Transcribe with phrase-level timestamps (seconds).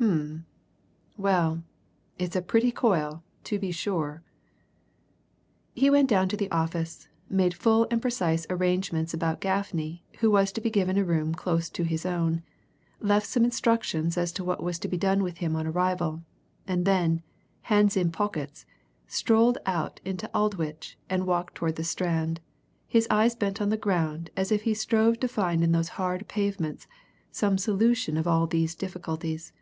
[0.00, 0.46] Um
[1.16, 1.62] well,
[2.18, 4.24] it's a pretty coil, to be sure!"
[5.74, 10.50] He went down to the office, made full and precise arrangements about Gaffney, who was
[10.52, 12.42] to be given a room close to his own,
[12.98, 16.24] left some instructions as to what was to be done with him on arrival,
[16.66, 17.22] and then,
[17.62, 18.66] hands in pockets,
[19.06, 22.40] strolled out into Aldwych and walked towards the Strand,
[22.88, 26.26] his eyes bent on the ground as if he strove to find in those hard
[26.26, 26.88] pavements
[27.30, 29.52] some solution of all these difficulties.